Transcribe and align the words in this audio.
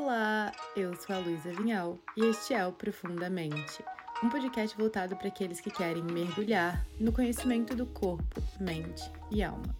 Olá, 0.00 0.52
eu 0.76 0.94
sou 0.94 1.16
a 1.16 1.18
Luísa 1.18 1.52
Vinhal 1.52 1.98
e 2.16 2.24
este 2.26 2.54
é 2.54 2.64
o 2.64 2.72
Profundamente, 2.72 3.84
um 4.22 4.28
podcast 4.28 4.76
voltado 4.76 5.16
para 5.16 5.26
aqueles 5.26 5.60
que 5.60 5.72
querem 5.72 6.04
mergulhar 6.04 6.86
no 7.00 7.12
conhecimento 7.12 7.74
do 7.74 7.84
corpo, 7.84 8.40
mente 8.60 9.02
e 9.28 9.42
alma. 9.42 9.76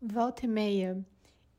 Volta 0.00 0.44
e 0.44 0.48
meia, 0.48 1.04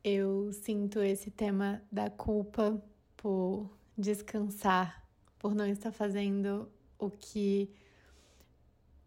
eu 0.02 0.50
sinto 0.54 1.00
esse 1.00 1.30
tema 1.30 1.82
da 1.92 2.08
culpa 2.08 2.82
por 3.14 3.70
descansar, 3.96 5.06
por 5.38 5.54
não 5.54 5.66
estar 5.66 5.92
fazendo 5.92 6.66
o 6.98 7.10
que 7.10 7.70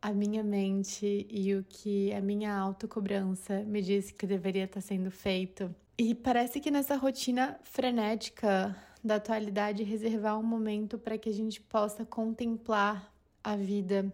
a 0.05 0.13
minha 0.13 0.43
mente 0.43 1.25
e 1.31 1.55
o 1.55 1.65
que 1.67 2.13
a 2.13 2.21
minha 2.21 2.55
autocobrança 2.55 3.63
me 3.63 3.81
disse 3.81 4.13
que 4.13 4.27
deveria 4.27 4.65
estar 4.65 4.79
sendo 4.79 5.09
feito. 5.09 5.73
E 5.97 6.13
parece 6.13 6.59
que 6.59 6.69
nessa 6.69 6.95
rotina 6.95 7.59
frenética 7.63 8.75
da 9.03 9.15
atualidade, 9.15 9.81
reservar 9.81 10.37
um 10.39 10.43
momento 10.43 10.99
para 10.99 11.17
que 11.17 11.27
a 11.27 11.33
gente 11.33 11.59
possa 11.59 12.05
contemplar 12.05 13.11
a 13.43 13.55
vida 13.55 14.13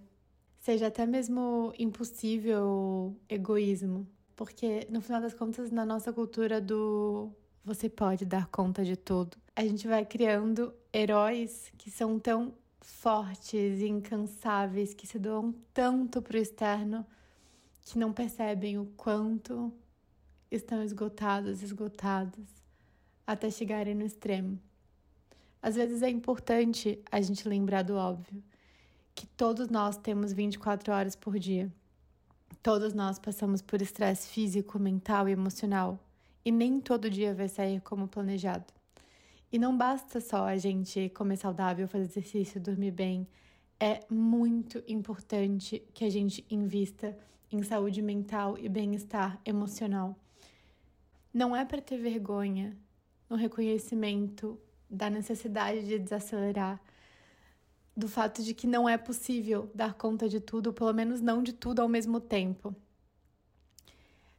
seja 0.59 0.87
até 0.87 1.05
mesmo 1.05 1.73
impossível 1.77 3.13
egoísmo. 3.27 4.07
Porque 4.33 4.87
no 4.89 5.01
final 5.01 5.19
das 5.19 5.33
contas, 5.33 5.71
na 5.71 5.85
nossa 5.85 6.13
cultura 6.13 6.61
do 6.61 7.29
você 7.65 7.89
pode 7.89 8.23
dar 8.23 8.47
conta 8.47 8.85
de 8.85 8.95
tudo, 8.95 9.35
a 9.53 9.61
gente 9.63 9.85
vai 9.89 10.05
criando 10.05 10.73
heróis 10.93 11.69
que 11.77 11.91
são 11.91 12.17
tão 12.17 12.53
fortes 12.81 13.79
e 13.79 13.87
incansáveis 13.87 14.93
que 14.93 15.07
se 15.07 15.19
doam 15.19 15.53
tanto 15.73 16.21
para 16.21 16.37
o 16.37 16.41
externo 16.41 17.05
que 17.83 17.97
não 17.97 18.11
percebem 18.11 18.77
o 18.77 18.85
quanto 18.97 19.71
estão 20.49 20.83
esgotados, 20.83 21.61
esgotados, 21.61 22.45
até 23.25 23.49
chegarem 23.49 23.95
no 23.95 24.05
extremo. 24.05 24.59
Às 25.61 25.75
vezes 25.75 26.01
é 26.01 26.09
importante 26.09 26.99
a 27.11 27.21
gente 27.21 27.47
lembrar 27.47 27.83
do 27.83 27.95
óbvio, 27.95 28.43
que 29.13 29.27
todos 29.27 29.69
nós 29.69 29.97
temos 29.97 30.33
24 30.33 30.91
horas 30.93 31.15
por 31.15 31.37
dia. 31.37 31.71
Todos 32.63 32.93
nós 32.93 33.19
passamos 33.19 33.61
por 33.61 33.81
estresse 33.81 34.27
físico, 34.27 34.79
mental 34.79 35.29
e 35.29 35.31
emocional, 35.31 35.99
e 36.43 36.51
nem 36.51 36.79
todo 36.79 37.09
dia 37.09 37.33
vai 37.33 37.47
sair 37.47 37.81
como 37.81 38.07
planejado. 38.07 38.80
E 39.51 39.59
não 39.59 39.77
basta 39.77 40.21
só 40.21 40.45
a 40.45 40.57
gente 40.57 41.09
comer 41.09 41.35
saudável, 41.35 41.87
fazer 41.87 42.05
exercício, 42.05 42.61
dormir 42.61 42.91
bem. 42.91 43.27
É 43.79 43.99
muito 44.09 44.81
importante 44.87 45.83
que 45.93 46.05
a 46.05 46.09
gente 46.09 46.45
invista 46.49 47.17
em 47.51 47.61
saúde 47.61 48.01
mental 48.01 48.57
e 48.57 48.69
bem-estar 48.69 49.41
emocional. 49.43 50.15
Não 51.33 51.55
é 51.55 51.65
para 51.65 51.81
ter 51.81 51.97
vergonha 51.97 52.77
no 53.29 53.35
reconhecimento 53.35 54.57
da 54.89 55.09
necessidade 55.09 55.85
de 55.85 55.99
desacelerar, 55.99 56.81
do 57.95 58.07
fato 58.07 58.41
de 58.41 58.53
que 58.53 58.67
não 58.67 58.87
é 58.87 58.97
possível 58.97 59.69
dar 59.75 59.93
conta 59.93 60.29
de 60.29 60.39
tudo, 60.39 60.71
pelo 60.71 60.93
menos 60.93 61.19
não 61.19 61.43
de 61.43 61.51
tudo 61.51 61.81
ao 61.81 61.89
mesmo 61.89 62.21
tempo. 62.21 62.73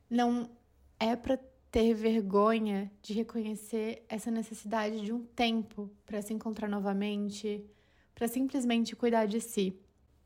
Não 0.08 0.50
é 0.98 1.14
para 1.16 1.38
ter 1.72 1.94
vergonha 1.94 2.92
de 3.00 3.14
reconhecer 3.14 4.04
essa 4.06 4.30
necessidade 4.30 5.00
de 5.00 5.10
um 5.10 5.24
tempo 5.24 5.90
para 6.04 6.20
se 6.20 6.34
encontrar 6.34 6.68
novamente, 6.68 7.64
para 8.14 8.28
simplesmente 8.28 8.94
cuidar 8.94 9.24
de 9.24 9.40
si. 9.40 9.80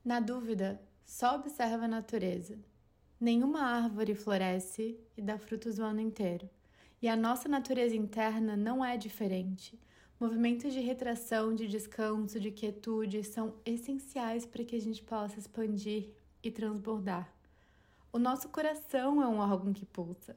Na 0.05 0.19
dúvida, 0.19 0.83
só 1.05 1.37
observa 1.37 1.85
a 1.85 1.89
natureza. 1.89 2.59
Nenhuma 3.21 3.61
árvore 3.61 4.17
floresce 4.17 4.99
e 5.17 5.23
dá 5.23 5.39
frutos 5.39 5.79
o 5.79 5.85
ano 5.85 6.01
inteiro. 6.01 6.51
E 7.01 7.07
a 7.07 7.15
nossa 7.15 7.49
natureza 7.49 7.95
interna 7.95 8.57
não 8.57 8.85
é 8.85 8.97
diferente. 8.97 9.79
Movimentos 10.19 10.73
de 10.73 10.81
retração, 10.81 11.55
de 11.55 11.69
descanso, 11.69 12.41
de 12.41 12.51
quietude 12.51 13.23
são 13.23 13.55
essenciais 13.65 14.45
para 14.45 14.65
que 14.65 14.75
a 14.75 14.81
gente 14.81 15.01
possa 15.01 15.39
expandir 15.39 16.09
e 16.43 16.51
transbordar. 16.51 17.33
O 18.13 18.19
nosso 18.19 18.49
coração 18.49 19.23
é 19.23 19.29
um 19.29 19.39
órgão 19.39 19.73
que 19.73 19.87
pulsa 19.87 20.37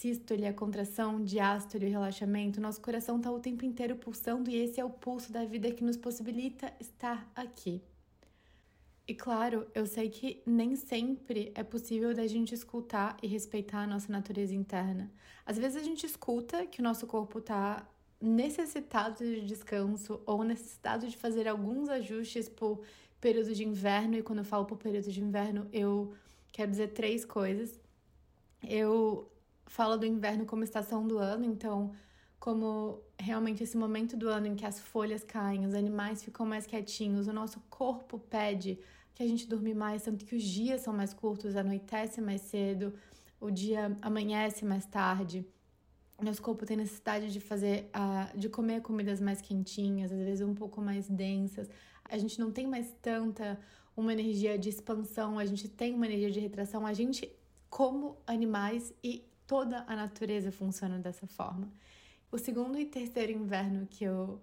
sístole, 0.00 0.46
a 0.46 0.54
contração, 0.54 1.22
diástole, 1.22 1.84
o 1.84 1.90
relaxamento, 1.90 2.58
nosso 2.58 2.80
coração 2.80 3.18
está 3.18 3.30
o 3.30 3.38
tempo 3.38 3.66
inteiro 3.66 3.96
pulsando 3.96 4.48
e 4.48 4.56
esse 4.56 4.80
é 4.80 4.84
o 4.84 4.88
pulso 4.88 5.30
da 5.30 5.44
vida 5.44 5.70
que 5.70 5.84
nos 5.84 5.98
possibilita 5.98 6.72
estar 6.80 7.30
aqui. 7.36 7.82
E 9.06 9.14
claro, 9.14 9.66
eu 9.74 9.84
sei 9.86 10.08
que 10.08 10.42
nem 10.46 10.74
sempre 10.74 11.52
é 11.54 11.62
possível 11.62 12.14
da 12.14 12.26
gente 12.26 12.54
escutar 12.54 13.14
e 13.22 13.26
respeitar 13.26 13.82
a 13.82 13.86
nossa 13.86 14.10
natureza 14.10 14.54
interna. 14.54 15.12
Às 15.44 15.58
vezes 15.58 15.76
a 15.76 15.84
gente 15.84 16.06
escuta 16.06 16.64
que 16.64 16.80
o 16.80 16.82
nosso 16.82 17.06
corpo 17.06 17.38
está 17.38 17.86
necessitado 18.18 19.18
de 19.18 19.42
descanso 19.42 20.22
ou 20.24 20.42
necessitado 20.44 21.06
de 21.08 21.16
fazer 21.16 21.46
alguns 21.46 21.90
ajustes 21.90 22.48
por 22.48 22.80
período 23.20 23.52
de 23.52 23.64
inverno, 23.64 24.16
e 24.16 24.22
quando 24.22 24.38
eu 24.38 24.44
falo 24.46 24.64
por 24.64 24.78
período 24.78 25.10
de 25.10 25.20
inverno, 25.20 25.68
eu 25.74 26.14
quero 26.50 26.70
dizer 26.70 26.88
três 26.88 27.22
coisas. 27.22 27.78
Eu 28.62 29.30
fala 29.70 29.96
do 29.96 30.04
inverno 30.04 30.44
como 30.44 30.64
estação 30.64 31.06
do 31.06 31.16
ano, 31.16 31.44
então, 31.44 31.92
como 32.40 33.00
realmente 33.16 33.62
esse 33.62 33.76
momento 33.76 34.16
do 34.16 34.28
ano 34.28 34.48
em 34.48 34.56
que 34.56 34.66
as 34.66 34.80
folhas 34.80 35.22
caem, 35.22 35.64
os 35.64 35.74
animais 35.74 36.24
ficam 36.24 36.44
mais 36.44 36.66
quietinhos, 36.66 37.28
o 37.28 37.32
nosso 37.32 37.60
corpo 37.70 38.18
pede 38.18 38.80
que 39.14 39.22
a 39.22 39.28
gente 39.28 39.46
dorme 39.46 39.72
mais, 39.72 40.02
tanto 40.02 40.24
que 40.24 40.34
os 40.34 40.42
dias 40.42 40.80
são 40.80 40.92
mais 40.92 41.14
curtos, 41.14 41.54
anoitece 41.54 42.20
mais 42.20 42.40
cedo, 42.40 42.92
o 43.40 43.48
dia 43.48 43.96
amanhece 44.02 44.64
mais 44.64 44.84
tarde. 44.86 45.46
Nosso 46.20 46.42
corpo 46.42 46.66
tem 46.66 46.76
necessidade 46.76 47.32
de 47.32 47.38
fazer, 47.38 47.88
uh, 47.94 48.36
de 48.36 48.48
comer 48.48 48.82
comidas 48.82 49.20
mais 49.20 49.40
quentinhas, 49.40 50.10
às 50.10 50.18
vezes 50.18 50.44
um 50.44 50.54
pouco 50.54 50.80
mais 50.80 51.08
densas. 51.08 51.70
A 52.04 52.18
gente 52.18 52.40
não 52.40 52.50
tem 52.50 52.66
mais 52.66 52.92
tanta 53.00 53.58
uma 53.96 54.12
energia 54.12 54.58
de 54.58 54.68
expansão, 54.68 55.38
a 55.38 55.46
gente 55.46 55.68
tem 55.68 55.94
uma 55.94 56.06
energia 56.06 56.30
de 56.30 56.40
retração. 56.40 56.84
A 56.84 56.92
gente, 56.92 57.30
como 57.70 58.18
animais 58.26 58.92
e 59.02 59.29
toda 59.50 59.84
a 59.88 59.96
natureza 59.96 60.52
funciona 60.52 60.96
dessa 61.00 61.26
forma. 61.26 61.68
O 62.30 62.38
segundo 62.38 62.78
e 62.78 62.86
terceiro 62.86 63.32
inverno 63.32 63.84
que 63.84 64.04
eu 64.04 64.40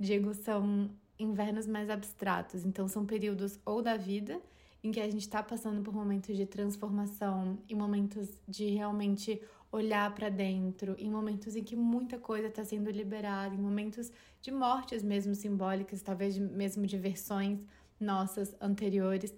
digo 0.00 0.34
são 0.34 0.90
invernos 1.16 1.68
mais 1.68 1.88
abstratos, 1.88 2.64
então 2.64 2.88
são 2.88 3.06
períodos 3.06 3.56
ou 3.64 3.80
da 3.80 3.96
vida 3.96 4.42
em 4.82 4.90
que 4.90 4.98
a 4.98 5.04
gente 5.04 5.20
está 5.20 5.44
passando 5.44 5.80
por 5.80 5.94
momentos 5.94 6.36
de 6.36 6.44
transformação, 6.44 7.56
em 7.68 7.76
momentos 7.76 8.28
de 8.48 8.66
realmente 8.70 9.40
olhar 9.70 10.12
para 10.12 10.28
dentro, 10.28 10.96
em 10.98 11.08
momentos 11.08 11.54
em 11.54 11.62
que 11.62 11.76
muita 11.76 12.18
coisa 12.18 12.48
está 12.48 12.64
sendo 12.64 12.90
liberada, 12.90 13.54
em 13.54 13.58
momentos 13.58 14.10
de 14.42 14.50
mortes 14.50 15.04
mesmo 15.04 15.36
simbólicas, 15.36 16.02
talvez 16.02 16.36
mesmo 16.36 16.84
de 16.84 16.98
versões 16.98 17.64
nossas 18.00 18.56
anteriores. 18.60 19.32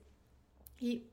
E 0.81 1.07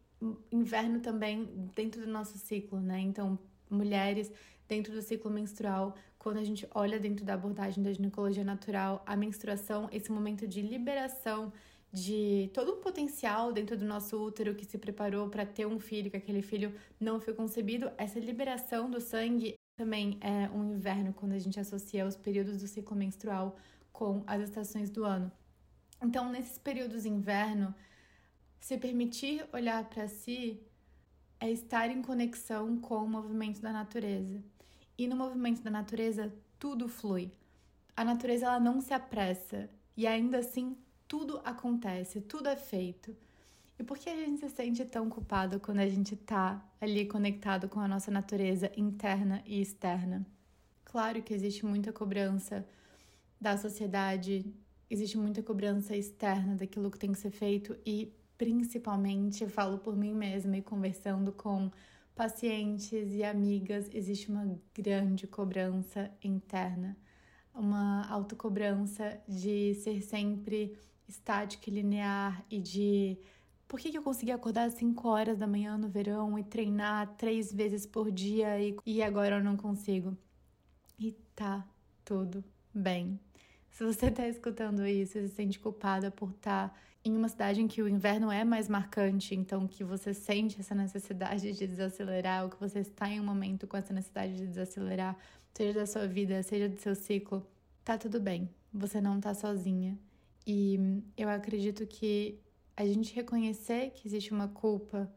inverno 0.49 1.01
também 1.01 1.69
dentro 1.75 1.99
do 2.05 2.07
nosso 2.07 2.37
ciclo, 2.37 2.79
né? 2.79 3.01
Então, 3.01 3.37
mulheres 3.69 4.31
dentro 4.67 4.93
do 4.93 5.01
ciclo 5.01 5.31
menstrual, 5.31 5.95
quando 6.17 6.37
a 6.37 6.43
gente 6.43 6.67
olha 6.73 6.99
dentro 6.99 7.23
da 7.23 7.33
abordagem 7.35 7.83
da 7.83 7.91
ginecologia 7.91 8.43
natural, 8.43 9.01
a 9.05 9.15
menstruação, 9.15 9.87
esse 9.91 10.11
momento 10.11 10.47
de 10.47 10.61
liberação 10.61 11.53
de 11.91 12.49
todo 12.53 12.73
o 12.73 12.77
potencial 12.77 13.53
dentro 13.53 13.77
do 13.77 13.85
nosso 13.85 14.21
útero 14.21 14.53
que 14.53 14.65
se 14.65 14.77
preparou 14.77 15.29
para 15.29 15.45
ter 15.45 15.65
um 15.65 15.79
filho, 15.79 16.11
que 16.11 16.17
aquele 16.17 16.41
filho 16.41 16.73
não 16.99 17.19
foi 17.19 17.33
concebido, 17.33 17.89
essa 17.97 18.19
liberação 18.19 18.89
do 18.89 18.99
sangue 18.99 19.55
também 19.77 20.17
é 20.21 20.49
um 20.49 20.73
inverno 20.73 21.13
quando 21.13 21.33
a 21.33 21.39
gente 21.39 21.59
associa 21.59 22.05
os 22.05 22.17
períodos 22.17 22.57
do 22.57 22.67
ciclo 22.67 22.97
menstrual 22.97 23.55
com 23.93 24.23
as 24.27 24.41
estações 24.41 24.89
do 24.89 25.05
ano. 25.05 25.31
Então, 26.03 26.31
nesses 26.31 26.57
períodos 26.57 27.03
de 27.03 27.09
inverno, 27.09 27.73
se 28.59 28.77
permitir 28.77 29.47
olhar 29.53 29.83
para 29.85 30.07
si 30.07 30.59
é 31.39 31.51
estar 31.51 31.89
em 31.89 32.01
conexão 32.01 32.77
com 32.77 32.97
o 32.97 33.07
movimento 33.07 33.61
da 33.61 33.71
natureza. 33.71 34.43
E 34.97 35.07
no 35.07 35.15
movimento 35.15 35.61
da 35.61 35.69
natureza, 35.69 36.33
tudo 36.57 36.87
flui. 36.87 37.31
A 37.95 38.03
natureza 38.03 38.45
ela 38.45 38.59
não 38.59 38.81
se 38.81 38.93
apressa 38.93 39.69
e 39.95 40.05
ainda 40.07 40.39
assim 40.39 40.77
tudo 41.07 41.39
acontece, 41.43 42.21
tudo 42.21 42.49
é 42.49 42.55
feito. 42.55 43.15
E 43.79 43.83
por 43.83 43.97
que 43.97 44.09
a 44.09 44.15
gente 44.15 44.39
se 44.39 44.49
sente 44.49 44.83
tão 44.85 45.07
culpado 45.09 45.59
quando 45.59 45.79
a 45.79 45.87
gente 45.87 46.15
está 46.15 46.63
ali 46.81 47.05
conectado 47.05 47.69
com 47.69 47.79
a 47.79 47.87
nossa 47.87 48.09
natureza 48.09 48.71
interna 48.75 49.43
e 49.45 49.61
externa? 49.61 50.25
Claro 50.83 51.21
que 51.21 51.33
existe 51.33 51.65
muita 51.65 51.93
cobrança 51.93 52.65
da 53.39 53.55
sociedade, 53.55 54.45
existe 54.89 55.17
muita 55.17 55.43
cobrança 55.43 55.95
externa 55.95 56.55
daquilo 56.55 56.89
que 56.89 56.97
tem 56.97 57.11
que 57.11 57.19
ser 57.19 57.29
feito 57.29 57.77
e 57.85 58.11
principalmente 58.37 59.47
falo 59.47 59.79
por 59.79 59.95
mim 59.95 60.13
mesma 60.13 60.57
e 60.57 60.61
conversando 60.61 61.31
com 61.31 61.71
pacientes 62.15 63.13
e 63.13 63.23
amigas, 63.23 63.89
existe 63.93 64.29
uma 64.31 64.59
grande 64.73 65.27
cobrança 65.27 66.11
interna, 66.23 66.97
uma 67.53 68.07
autocobrança 68.09 69.21
de 69.27 69.75
ser 69.75 70.01
sempre 70.01 70.77
estática 71.07 71.69
e 71.69 71.73
linear 71.73 72.43
e 72.49 72.59
de 72.59 73.17
Por 73.67 73.79
que, 73.79 73.95
eu 73.95 74.03
consegui 74.03 74.31
acordar 74.31 74.65
às 74.67 74.73
5 74.73 75.07
horas 75.07 75.37
da 75.39 75.47
manhã 75.47 75.77
no 75.77 75.89
verão 75.89 76.39
e 76.39 76.43
treinar 76.43 77.15
três 77.17 77.51
vezes 77.53 77.85
por 77.85 78.11
dia 78.11 78.59
e, 78.61 78.75
e 78.85 79.03
agora 79.03 79.37
eu 79.37 79.43
não 79.43 79.57
consigo? 79.57 80.17
E 80.99 81.11
tá 81.35 81.67
tudo 82.05 82.43
bem. 82.73 83.19
Se 83.77 83.83
você 83.83 84.09
tá 84.09 84.27
escutando 84.27 84.87
isso 84.87 85.19
e 85.19 85.27
se 85.27 85.35
sente 85.35 85.59
culpada 85.59 86.09
por 86.09 86.31
estar 86.31 86.69
tá 86.69 86.75
em 87.05 87.15
uma 87.15 87.29
cidade 87.29 87.61
em 87.61 87.67
que 87.67 87.79
o 87.79 87.87
inverno 87.87 88.31
é 88.31 88.43
mais 88.43 88.67
marcante, 88.67 89.35
então 89.35 89.67
que 89.67 89.83
você 89.83 90.15
sente 90.15 90.59
essa 90.59 90.73
necessidade 90.73 91.53
de 91.53 91.67
desacelerar, 91.67 92.43
ou 92.43 92.49
que 92.49 92.59
você 92.59 92.79
está 92.79 93.07
em 93.07 93.19
um 93.19 93.23
momento 93.23 93.67
com 93.67 93.77
essa 93.77 93.93
necessidade 93.93 94.35
de 94.35 94.47
desacelerar, 94.47 95.15
seja 95.53 95.73
da 95.77 95.85
sua 95.85 96.07
vida, 96.07 96.41
seja 96.41 96.67
do 96.67 96.81
seu 96.81 96.95
ciclo, 96.95 97.45
tá 97.85 97.99
tudo 97.99 98.19
bem. 98.19 98.49
Você 98.73 98.99
não 98.99 99.21
tá 99.21 99.35
sozinha. 99.35 99.95
E 100.43 101.03
eu 101.15 101.29
acredito 101.29 101.85
que 101.85 102.39
a 102.75 102.83
gente 102.83 103.13
reconhecer 103.13 103.91
que 103.91 104.07
existe 104.07 104.31
uma 104.31 104.47
culpa 104.47 105.07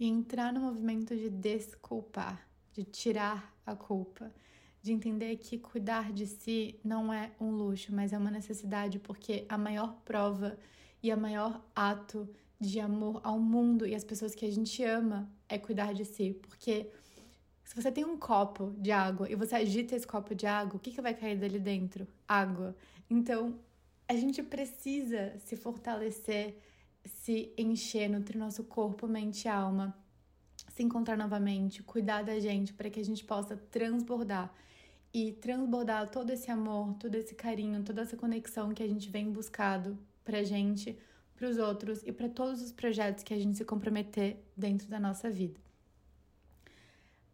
e 0.00 0.06
entrar 0.06 0.54
no 0.54 0.60
movimento 0.60 1.14
de 1.14 1.28
desculpar, 1.28 2.48
de 2.72 2.82
tirar 2.82 3.54
a 3.66 3.76
culpa, 3.76 4.32
de 4.82 4.92
entender 4.92 5.36
que 5.36 5.58
cuidar 5.58 6.12
de 6.12 6.26
si 6.26 6.78
não 6.84 7.12
é 7.12 7.30
um 7.40 7.50
luxo, 7.50 7.94
mas 7.94 8.12
é 8.12 8.18
uma 8.18 8.30
necessidade, 8.30 8.98
porque 8.98 9.44
a 9.48 9.58
maior 9.58 10.00
prova 10.04 10.58
e 11.02 11.10
a 11.10 11.16
maior 11.16 11.60
ato 11.74 12.28
de 12.60 12.80
amor 12.80 13.20
ao 13.22 13.38
mundo 13.38 13.86
e 13.86 13.94
às 13.94 14.04
pessoas 14.04 14.34
que 14.34 14.44
a 14.44 14.50
gente 14.50 14.82
ama 14.82 15.30
é 15.48 15.58
cuidar 15.58 15.92
de 15.92 16.04
si, 16.04 16.36
porque 16.42 16.90
se 17.64 17.74
você 17.74 17.92
tem 17.92 18.04
um 18.04 18.16
copo 18.16 18.74
de 18.78 18.90
água 18.90 19.30
e 19.30 19.34
você 19.34 19.56
agita 19.56 19.94
esse 19.94 20.06
copo 20.06 20.34
de 20.34 20.46
água, 20.46 20.76
o 20.76 20.78
que, 20.80 20.90
que 20.90 21.02
vai 21.02 21.14
cair 21.14 21.36
dali 21.36 21.58
dentro? 21.58 22.08
Água. 22.26 22.74
Então, 23.10 23.58
a 24.08 24.14
gente 24.14 24.42
precisa 24.42 25.38
se 25.38 25.54
fortalecer, 25.54 26.56
se 27.04 27.52
encher, 27.58 28.08
nutrir 28.08 28.38
nosso 28.38 28.64
corpo, 28.64 29.06
mente 29.06 29.44
e 29.44 29.48
alma, 29.48 29.94
se 30.74 30.82
encontrar 30.82 31.16
novamente, 31.16 31.82
cuidar 31.82 32.22
da 32.22 32.40
gente 32.40 32.72
para 32.72 32.88
que 32.88 33.00
a 33.00 33.04
gente 33.04 33.22
possa 33.22 33.54
transbordar 33.56 34.50
e 35.12 35.32
transbordar 35.32 36.10
todo 36.10 36.30
esse 36.30 36.50
amor, 36.50 36.94
todo 36.94 37.14
esse 37.14 37.34
carinho, 37.34 37.82
toda 37.82 38.02
essa 38.02 38.16
conexão 38.16 38.72
que 38.72 38.82
a 38.82 38.88
gente 38.88 39.08
vem 39.08 39.30
buscado 39.30 39.98
pra 40.24 40.42
gente, 40.42 40.98
para 41.34 41.48
os 41.48 41.56
outros 41.56 42.02
e 42.04 42.12
para 42.12 42.28
todos 42.28 42.60
os 42.60 42.72
projetos 42.72 43.24
que 43.24 43.32
a 43.32 43.38
gente 43.38 43.56
se 43.56 43.64
comprometer 43.64 44.44
dentro 44.56 44.88
da 44.88 45.00
nossa 45.00 45.30
vida. 45.30 45.58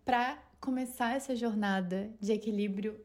Para 0.05 0.39
começar 0.61 1.17
essa 1.17 1.35
jornada 1.35 2.11
de 2.21 2.33
equilíbrio 2.33 3.01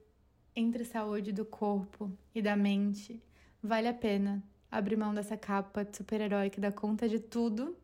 entre 0.55 0.83
saúde 0.83 1.31
do 1.31 1.45
corpo 1.45 2.11
e 2.35 2.41
da 2.41 2.55
mente, 2.55 3.21
vale 3.63 3.87
a 3.87 3.93
pena 3.93 4.43
abrir 4.69 4.97
mão 4.97 5.13
dessa 5.13 5.37
capa 5.37 5.83
de 5.83 5.95
super-herói 5.95 6.49
que 6.49 6.59
dá 6.59 6.71
conta 6.71 7.07
de 7.07 7.19
tudo 7.19 7.75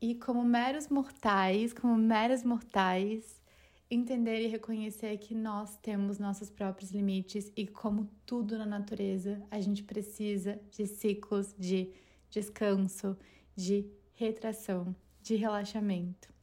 e, 0.00 0.14
como 0.14 0.44
meros 0.44 0.88
mortais, 0.88 1.72
como 1.72 1.96
meros 1.96 2.42
mortais, 2.42 3.40
entender 3.90 4.40
e 4.40 4.48
reconhecer 4.48 5.16
que 5.18 5.34
nós 5.34 5.76
temos 5.76 6.18
nossos 6.18 6.50
próprios 6.50 6.90
limites 6.90 7.52
e, 7.56 7.66
como 7.66 8.10
tudo 8.24 8.58
na 8.58 8.66
natureza, 8.66 9.42
a 9.50 9.60
gente 9.60 9.82
precisa 9.82 10.60
de 10.70 10.86
ciclos 10.86 11.54
de 11.58 11.92
descanso, 12.28 13.16
de 13.54 13.86
retração, 14.14 14.94
de 15.22 15.36
relaxamento. 15.36 16.34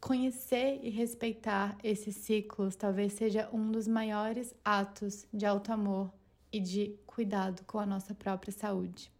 Conhecer 0.00 0.80
e 0.82 0.90
respeitar 0.90 1.76
esses 1.82 2.16
ciclos 2.16 2.76
talvez 2.76 3.14
seja 3.14 3.48
um 3.52 3.70
dos 3.70 3.88
maiores 3.88 4.54
atos 4.64 5.26
de 5.32 5.44
alto 5.44 5.72
amor 5.72 6.12
e 6.52 6.60
de 6.60 6.96
cuidado 7.06 7.64
com 7.64 7.78
a 7.78 7.86
nossa 7.86 8.14
própria 8.14 8.52
saúde. 8.52 9.15